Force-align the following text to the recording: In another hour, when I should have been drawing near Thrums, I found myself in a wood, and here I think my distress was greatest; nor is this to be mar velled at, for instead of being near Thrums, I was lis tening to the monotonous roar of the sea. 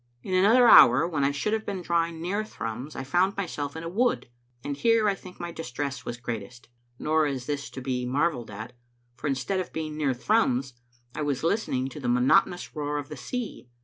In 0.23 0.33
another 0.33 0.67
hour, 0.67 1.07
when 1.07 1.23
I 1.23 1.29
should 1.29 1.53
have 1.53 1.63
been 1.63 1.83
drawing 1.83 2.19
near 2.19 2.43
Thrums, 2.43 2.95
I 2.95 3.03
found 3.03 3.37
myself 3.37 3.75
in 3.75 3.83
a 3.83 3.87
wood, 3.87 4.29
and 4.63 4.75
here 4.75 5.07
I 5.07 5.13
think 5.13 5.39
my 5.39 5.51
distress 5.51 6.05
was 6.05 6.17
greatest; 6.17 6.69
nor 6.97 7.27
is 7.27 7.45
this 7.45 7.69
to 7.69 7.81
be 7.81 8.03
mar 8.07 8.31
velled 8.31 8.49
at, 8.49 8.73
for 9.15 9.27
instead 9.27 9.59
of 9.59 9.71
being 9.71 9.95
near 9.95 10.15
Thrums, 10.15 10.73
I 11.13 11.21
was 11.21 11.43
lis 11.43 11.67
tening 11.67 11.87
to 11.91 11.99
the 11.99 12.09
monotonous 12.09 12.75
roar 12.75 12.97
of 12.97 13.09
the 13.09 13.15
sea. 13.15 13.69